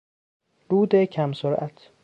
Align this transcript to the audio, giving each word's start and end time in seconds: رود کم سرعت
رود 0.69 1.03
کم 1.05 1.33
سرعت 1.33 1.89